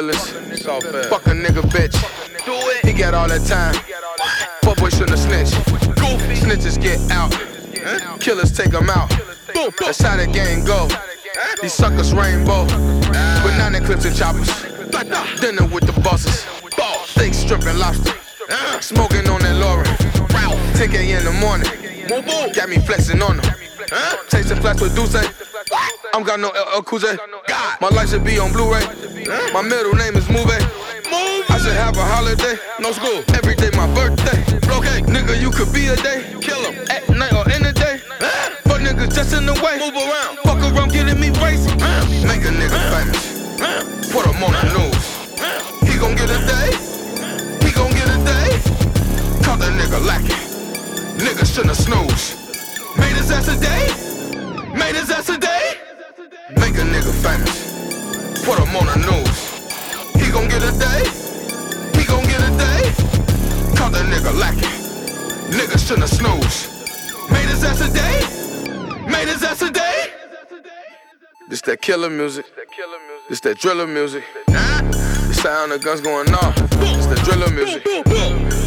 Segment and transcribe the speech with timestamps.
[0.00, 0.30] Feelings.
[1.08, 1.96] Fuck a nigga bitch.
[2.44, 2.86] Do it.
[2.86, 3.74] He got all that time.
[4.62, 5.54] Fuck boy shouldn't have snitched.
[6.40, 7.30] Snitches get out.
[8.20, 9.10] Killers take them out.
[9.78, 10.88] That's how the game go.
[11.62, 12.66] These suckers rainbow.
[13.42, 14.48] Banana clips and choppers.
[15.40, 16.46] Dinner with the bosses.
[17.06, 18.14] Steak stripping lobster.
[18.80, 19.84] Smoking on that Laura.
[20.76, 21.68] 10 k in the morning.
[22.54, 23.54] Got me flexing on them.
[24.28, 25.49] Tasting flats with Duce.
[26.12, 26.50] I'm got no
[26.82, 27.16] Cool J.
[27.80, 28.84] My life should be on Blu-ray.
[29.52, 30.50] My middle name is Move.
[30.50, 32.58] I should have a holiday.
[32.80, 33.22] No school.
[33.34, 34.38] Every day my birthday.
[34.70, 36.36] Okay, nigga, you could be a day.
[36.40, 37.98] Kill 'em at night or in the day.
[38.64, 39.78] Fuck niggas just in the way.
[39.78, 40.38] Move around.
[40.44, 41.78] Fuck around getting me racing.
[42.26, 44.10] Make a nigga famous.
[44.12, 45.04] Put him on the news.
[45.88, 46.70] He gon' get a day.
[47.64, 48.48] He gon' get a day.
[49.44, 50.42] Caught that nigga lacking.
[51.24, 52.34] Nigga shouldn't snooze.
[52.96, 53.84] Made his ass a day.
[54.74, 55.59] Made his ass a day.
[57.22, 58.44] Make a nigga famous.
[58.44, 60.24] Put him on the news.
[60.24, 61.04] He gon' get a day.
[61.98, 62.92] He gon' get a day.
[63.76, 64.68] Caught that nigga lacking.
[65.50, 66.68] Nigga shouldn't snooze.
[67.30, 68.20] Made his ass a day.
[69.06, 70.06] Made his ass a day.
[71.48, 72.46] This that killer music.
[73.28, 74.24] This that driller music.
[74.46, 76.54] The sound of guns going off.
[76.56, 77.86] This that driller music.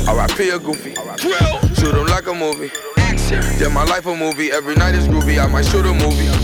[0.08, 0.50] R.I.P.
[0.50, 0.96] a goofy.
[1.76, 2.72] Shoot him like a movie.
[3.60, 4.52] Yeah, my life a movie.
[4.52, 5.44] Every night is groovy.
[5.44, 6.43] I might shoot a movie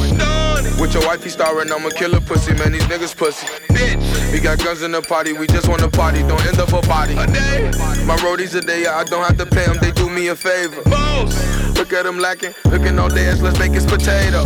[0.62, 0.82] money.
[0.82, 2.72] With your wife, he starring, I'ma kill a pussy, man.
[2.72, 3.48] These niggas pussy.
[3.74, 6.82] Bitch, we got guns in the party, we just wanna party, don't end up a
[6.88, 7.16] body.
[7.18, 7.72] A day.
[8.06, 10.82] My roadies a day, I don't have to pay them, they do me a favor.
[10.90, 11.36] Balls.
[11.78, 14.44] Look at them lacking, looking all day let's make it's potato.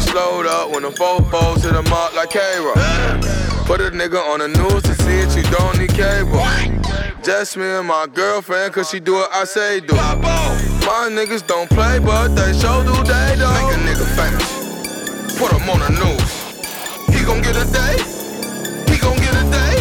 [0.00, 2.76] Slowed up when the fofos hit them up like K-Rock.
[3.66, 6.42] Put a nigga on the news to see it, you don't need cable.
[7.22, 9.94] Just me and my girlfriend, cause she do what I say do.
[9.94, 13.48] My niggas don't play, but they show do they do.
[13.48, 14.51] Make a nigga famous.
[15.42, 17.18] Put him on the news.
[17.18, 17.96] He gon' get a day.
[18.86, 19.74] He gon' get a day.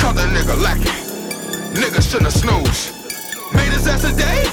[0.00, 0.98] Caught the nigga lacking.
[1.74, 2.90] Nigga shouldn't snooze.
[3.52, 4.44] Made his ass a day.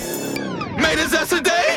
[0.75, 1.68] Made his ass a day.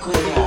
[0.00, 0.43] 君に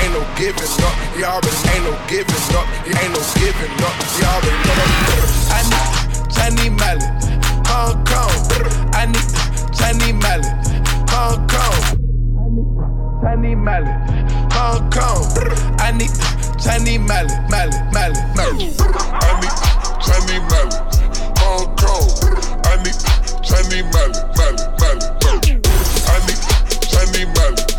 [0.00, 0.94] ain't no, giving up.
[1.16, 3.94] You already ain't no giving up, you ain't no giving up.
[4.16, 5.04] You already know.
[5.52, 5.88] I need
[6.32, 7.04] Johnny Mallet,
[7.68, 8.32] Hong Kong.
[8.94, 9.28] I need
[9.74, 10.46] Johnny Mallet,
[11.10, 11.80] Hong Kong.
[13.22, 13.98] Johnny Mallet,
[14.52, 15.26] Hong Kong.
[15.80, 16.10] I need
[16.60, 18.80] Johnny Mallet, Mallet, Mallet, Mallet.
[18.80, 19.54] I need
[20.04, 20.74] Johnny Mallet,
[21.38, 22.08] Hong Kong.
[22.64, 22.96] I need
[23.42, 25.44] Johnny Mallet, Mallet, Mallet, Mallet.
[26.06, 26.40] I need
[26.88, 27.73] Johnny Mallet,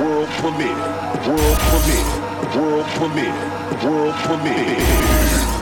[0.00, 0.76] world premiere.
[1.26, 2.10] World premiere.
[2.56, 3.34] World premiere.
[3.84, 5.59] World premiere.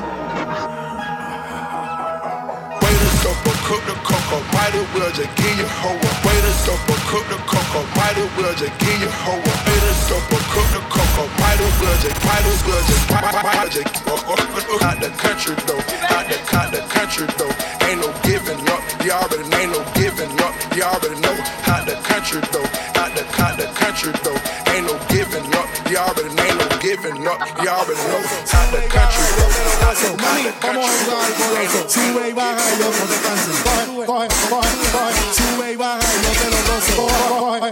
[3.68, 6.16] Cook the cocoa, might as well just give you hoe up.
[6.24, 9.60] Way to dope, cook the cocoa, might as well just give you hoe up.
[9.68, 13.28] Way to dope, cook the cocoa, might as well just, might as well just, might,
[13.28, 14.88] might, might just, oh, oh, oh, oh.
[14.88, 17.52] out the country though, out the, out the country though.
[17.84, 21.96] Ain't no giving up, you already ain't no giving up, you already know how the
[22.08, 22.64] country though,
[22.96, 24.67] out the, out the country though.
[24.88, 29.20] No giving up, you already ain't no giving up, you already know how the country
[29.36, 29.52] though,
[29.84, 31.84] out the, out the country though.
[31.92, 33.60] Sube y baja y yo no te canses.
[33.68, 35.12] Coge, coge, coge, coge.
[35.36, 37.04] Sube y baja y yo te lo rozo.
[37.04, 37.70] Coge, coge.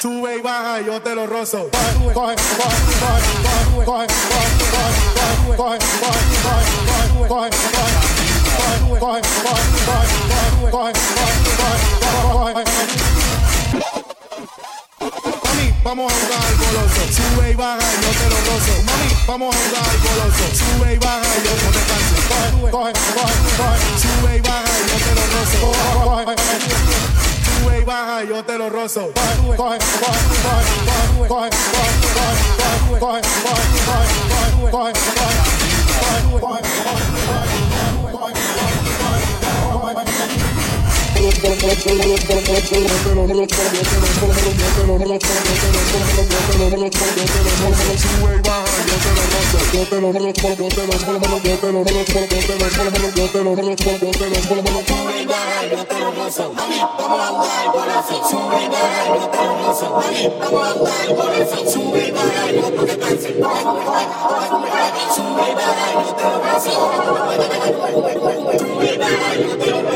[0.00, 1.70] Sube y baja y yo te lo rozo.
[1.70, 3.26] Coge, coge, coge, coge,
[3.84, 4.58] coge, coge,
[5.54, 6.26] coge, coge, coge,
[7.28, 7.50] coge, coge,
[8.98, 9.72] coge, coge, coge,
[10.70, 10.92] coge, coge,
[12.32, 13.39] coge, Mami,
[15.84, 17.00] vamos a jugar goloso.
[17.10, 18.74] Sube y baja y te lo rozo.
[18.84, 20.44] Mami, vamos a jugar goloso.
[20.54, 22.24] Sube y baja y yo no te canses.
[22.30, 23.78] Coge, coge, coge, coge.
[24.00, 25.58] Sube y baja y yo te lo rozo.
[26.04, 26.34] Coge, coge.
[27.44, 29.12] Sube y baja y yo te lo rozo.
[29.14, 30.68] Coge, coge, coge, coge,
[31.28, 31.50] coge, coge,
[33.00, 33.22] coge, coge, coge,
[34.50, 34.92] coge, coge,
[36.40, 36.62] coge, coge,
[40.34, 40.49] coge.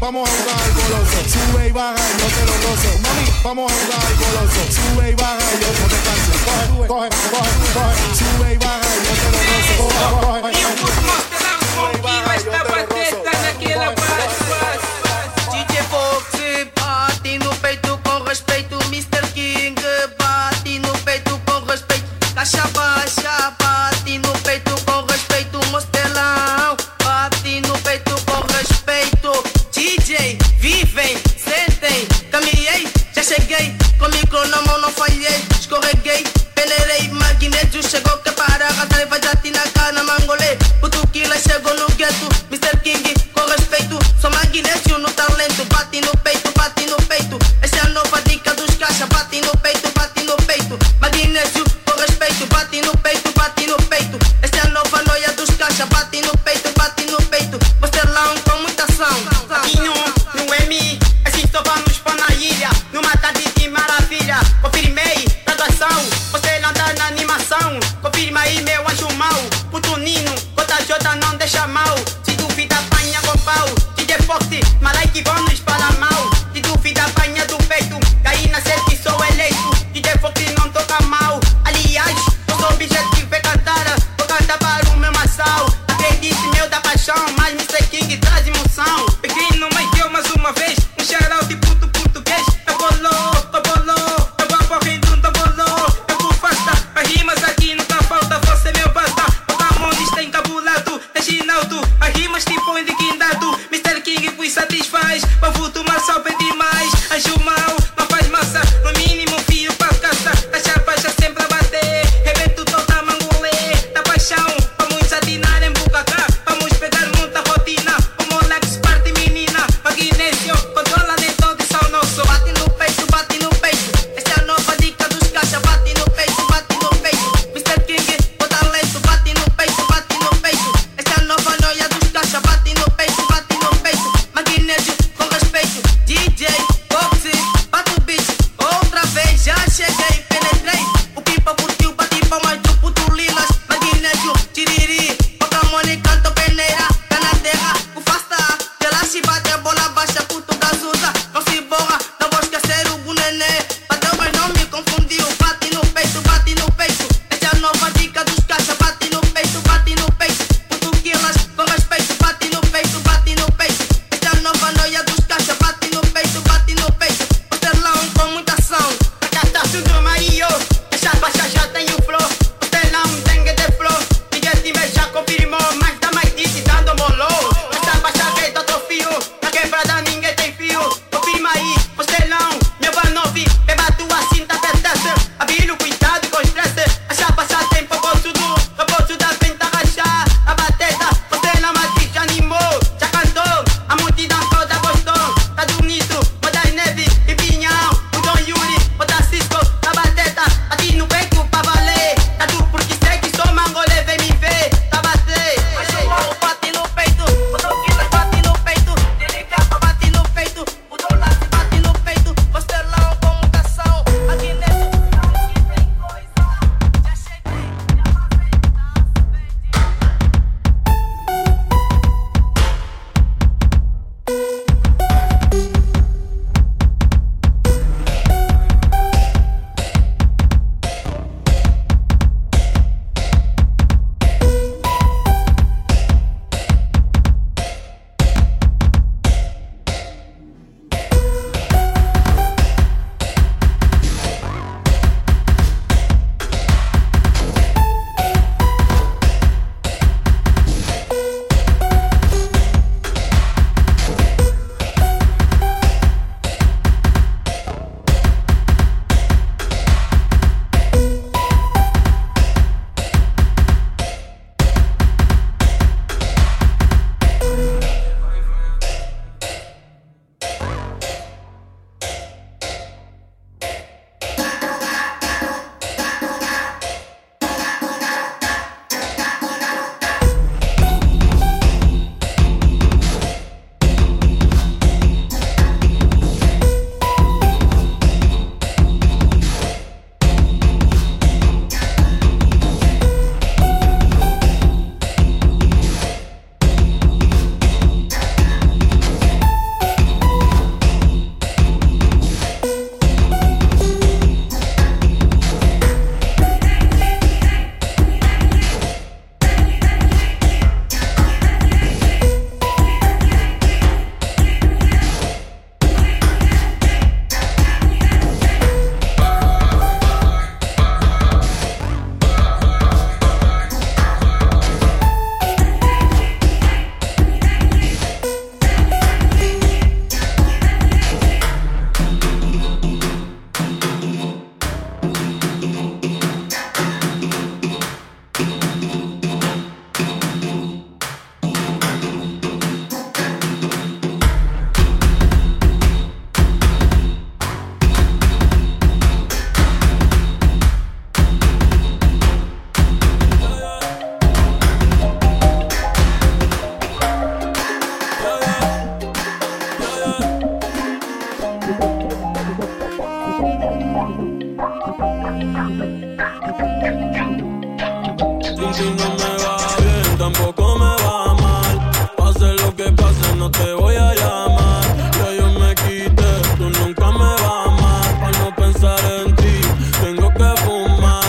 [0.00, 1.18] vamos a jugar al coloso.
[1.28, 2.90] Sube y baja y yo te lo gozo.
[3.02, 4.60] Mami, vamos a jugar al coloso.
[4.70, 6.32] Sube y baja y yo no te canso.
[6.44, 8.04] Coge, coge, coge, coge.
[8.18, 9.74] Sube y baja y yo te lo gozo.
[9.78, 11.18] Coge, coge, coge, coge.
[12.02, 14.32] Y un monstruo blanco, y esta partida está aquí en paz.
[15.52, 16.24] DJ Fox,
[16.74, 18.78] party no peito con respeito.
[18.90, 19.24] Mr.
[19.34, 19.74] King,
[20.16, 22.06] party no peito con respeito.
[22.34, 23.57] Cacha, baixa, baixa.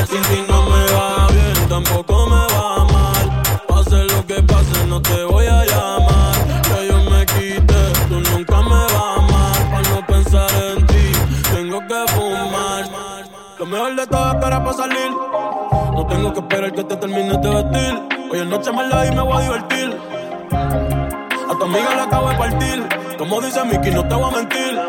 [0.10, 3.44] Sin ti no me va bien, tampoco me va mal.
[3.68, 6.36] Pase lo que pase, no te voy a llamar.
[6.64, 9.70] Que yo me quite, tú nunca me vas a amar.
[9.70, 11.12] Para no pensar en ti,
[11.54, 12.90] tengo que fumar.
[13.60, 15.12] Lo mejor de todo espera para salir.
[15.94, 18.10] No tengo que esperar que te termines de este vestir.
[18.32, 19.98] Hoy es noche mala y me voy a divertir.
[20.52, 22.88] A tu amiga la acabo de partir.
[23.20, 24.80] Como dice Mickey, no te voy a mentir.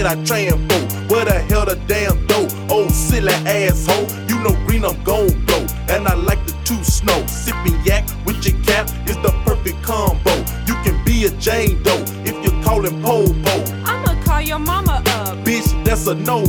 [0.00, 0.80] did I train for?
[1.12, 2.50] What the hell the damn dope?
[2.70, 5.58] Oh, silly asshole, you know green I'm gon' go.
[5.88, 10.32] And I like the two snow, sipping yak with your cap is the perfect combo.
[10.66, 13.54] You can be a Jane Doe if you're calling Popo.
[13.84, 15.36] I'ma call your mama up.
[15.44, 16.44] Bitch, that's a no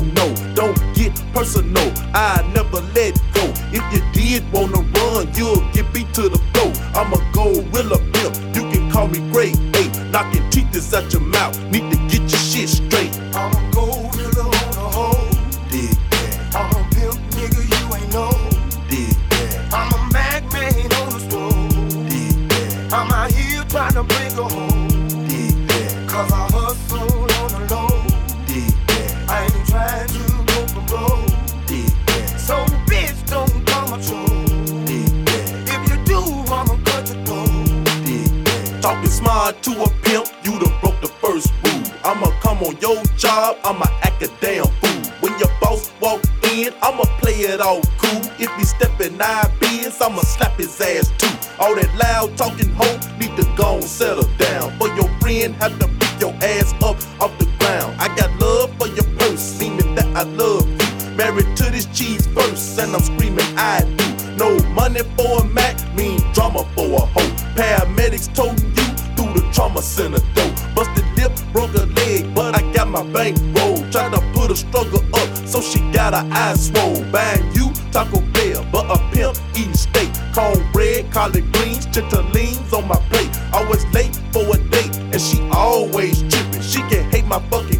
[74.51, 77.03] the struggle up, so she got her eyes swole.
[77.05, 80.11] Buying you Taco Bell, but a pimp eating steak.
[80.33, 83.31] Cornbread, collard greens, chitterlings on my plate.
[83.53, 86.61] Always late for a date, and she always tripping.
[86.61, 87.70] She can hate my fucking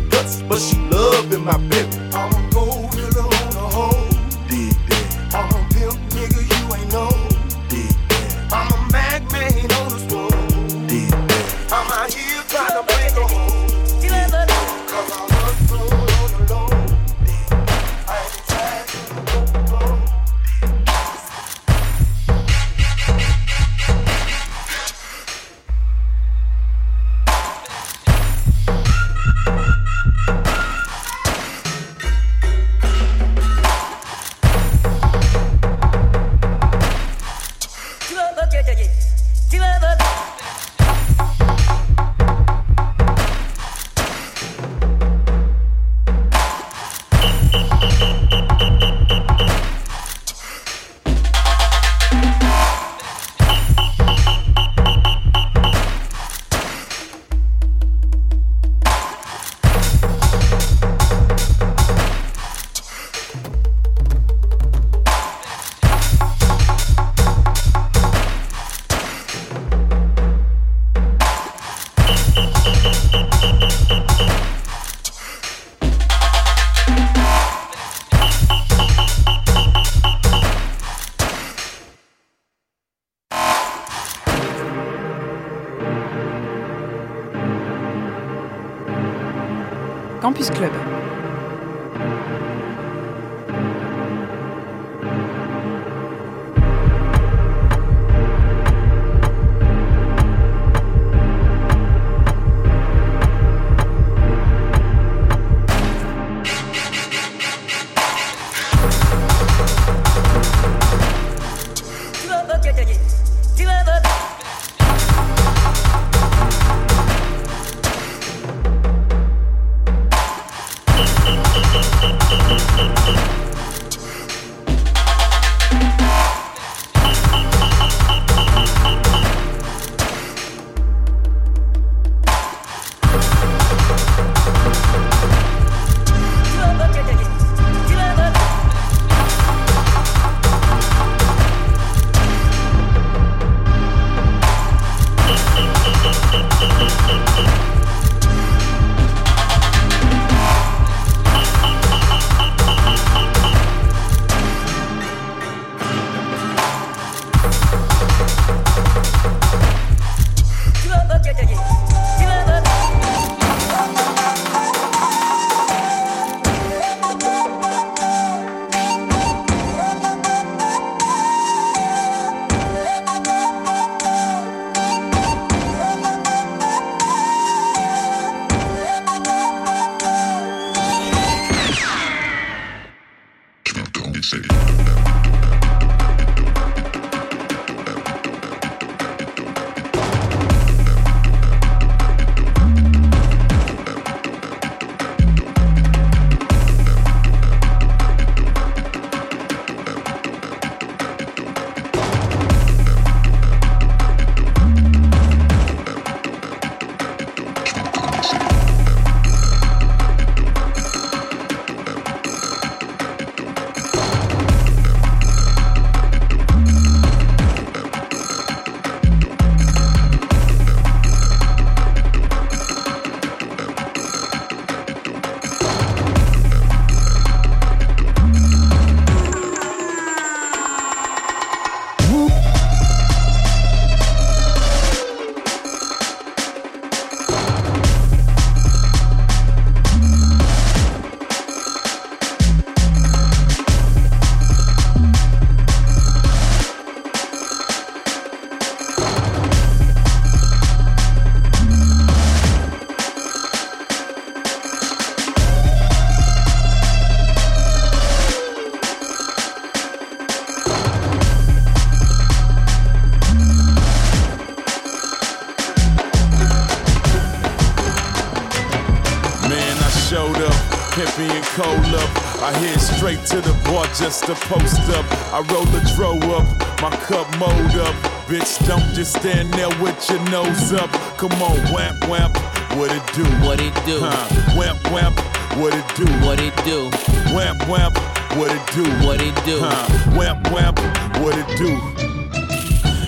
[274.26, 275.06] to post up.
[275.34, 276.46] I roll the dro up,
[276.82, 277.96] my cup mold up.
[278.28, 280.92] Bitch, don't just stand there with your nose up.
[281.18, 282.32] Come on, wham wham,
[282.78, 283.24] what it do?
[283.46, 284.00] What it do?
[284.00, 284.58] Huh?
[284.58, 285.14] Wham wham,
[285.60, 286.06] what it do?
[286.26, 286.90] What it do?
[287.36, 287.94] Wham wham,
[288.38, 288.84] what it do?
[289.06, 289.60] What it do?
[289.60, 289.88] Huh?
[290.18, 290.76] Wham wham,
[291.24, 291.72] what it do?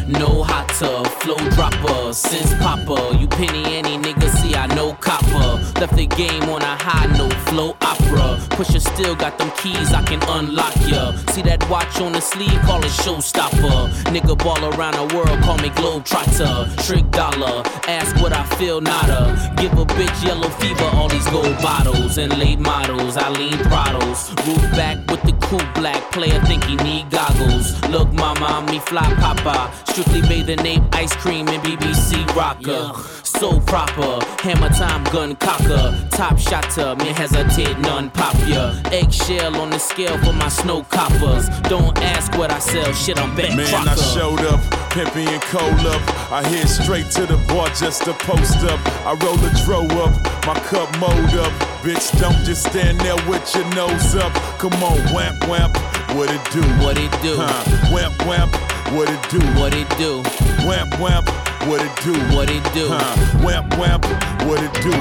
[0.08, 3.16] No hotter, flow dropper, since popper.
[3.18, 5.62] You penny any nigga, see I know copper.
[5.80, 7.76] Left the game on a high note, flow
[8.18, 8.40] opera.
[8.56, 11.16] Pusher still got them keys, I can unlock ya.
[11.32, 13.90] See that watch on the sleeve, call it showstopper.
[14.14, 16.86] Nigga ball around the world, call me globetrotter.
[16.86, 19.54] Trick dollar, ask what I feel, nada.
[19.58, 23.18] Give a bitch yellow fever, all these gold bottles and late models.
[23.18, 27.80] I lean throttles, roof back with the cool black player, think he need goggles.
[27.90, 29.72] Look, mama, me fly papa.
[29.86, 32.98] Strictly bathing ape, ice cream, and BBC rocker.
[33.24, 35.86] So proper, hammer time, gun cocker.
[36.12, 38.74] Top shotter, me hesitate, none pop ya.
[38.92, 41.48] Eggshell on the scale for my snow coppers.
[41.70, 45.86] Don't ask what I sell, shit, I'm back Man, I showed up, pimpy and cold
[45.94, 46.02] up.
[46.32, 48.80] I head straight to the bar just to post up.
[49.06, 50.14] I roll the dro up,
[50.48, 51.73] my cup mold up.
[51.84, 54.32] Bitch, don't just stand there with your nose up.
[54.58, 55.70] Come on, wham wham,
[56.16, 56.62] what it do?
[56.82, 57.36] What it do?
[57.36, 57.94] Huh?
[57.94, 58.50] Wham wham,
[58.96, 59.40] what it do?
[59.60, 60.22] What it do?
[60.66, 61.26] Wham wham,
[61.68, 62.14] what it do?
[62.34, 62.88] What it do?
[62.88, 63.44] Huh?
[63.44, 64.00] Wham wham,
[64.48, 64.94] what it do?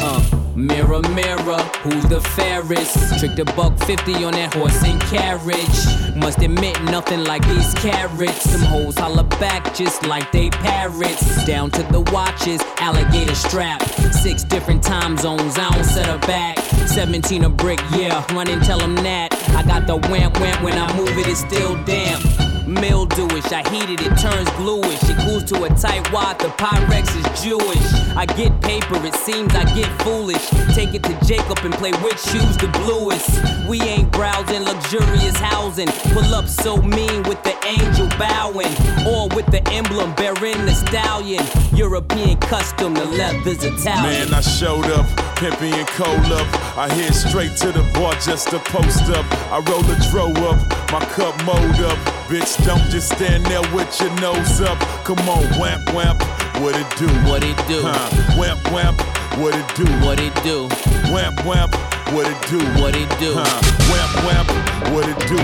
[0.00, 3.18] Uh, mirror, mirror, who's the fairest?
[3.18, 6.16] Trick the buck 50 on that horse and carriage.
[6.16, 8.50] Must admit, nothing like these carrots.
[8.50, 11.44] Some hoes holler back just like they parrots.
[11.46, 13.82] Down to the watches, alligator strap.
[14.12, 16.58] Six different time zones, I don't set her back.
[16.88, 19.32] 17 a brick, yeah, run and tell them that.
[19.50, 22.47] I got the wham wham when I move it, it's still damp.
[22.68, 25.02] Mildewish, I heat it, it turns bluish.
[25.04, 27.80] It cools to a tight wad, the Pyrex is Jewish.
[28.14, 30.50] I get paper, it seems I get foolish.
[30.74, 33.30] Take it to Jacob and play which shoes the bluest.
[33.66, 35.88] We ain't browsing luxurious housing.
[36.12, 38.74] Pull up so mean with the angel bowing.
[39.06, 41.44] Or with the emblem bearing the stallion.
[41.74, 44.28] European custom, the leather's Italian.
[44.28, 45.06] Man, I showed up,
[45.36, 46.76] pimpy and cold up.
[46.76, 49.24] I head straight to the bar just to post up.
[49.50, 50.58] I roll the dro up,
[50.92, 51.98] my cup mold up.
[52.28, 54.78] Bitch, don't just stand there with your nose up.
[55.04, 56.16] Come on, wham wham,
[56.62, 57.06] what it do?
[57.28, 57.80] What it do?
[57.82, 58.08] Huh?
[58.38, 58.94] Wham wham,
[59.40, 59.84] what it do?
[60.04, 60.68] What it do?
[61.12, 61.70] Wham wham,
[62.14, 62.58] what it do?
[62.80, 63.34] What it do?
[63.36, 63.60] Huh?
[63.90, 64.46] Wham wham,
[64.94, 65.38] what it do?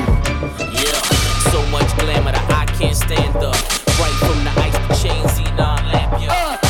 [0.73, 1.01] Yeah,
[1.51, 3.57] so much glamour that I can't stand up.
[3.99, 6.33] Right from the ice to chain, xenon lamp, yeah.
[6.33, 6.65] Uh.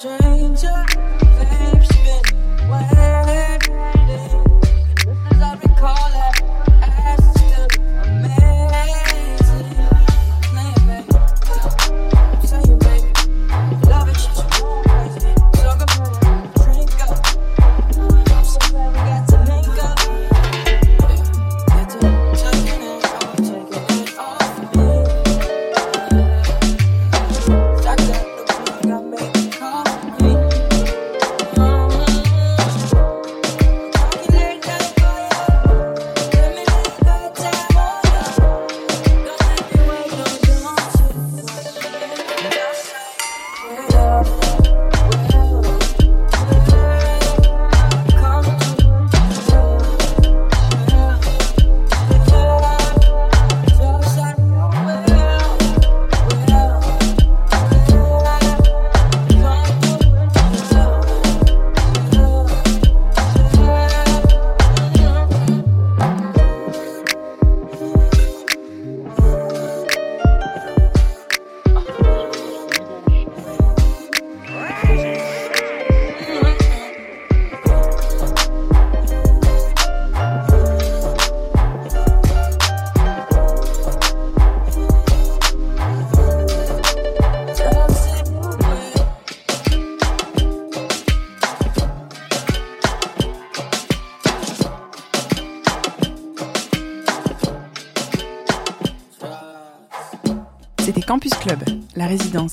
[0.00, 0.49] strange.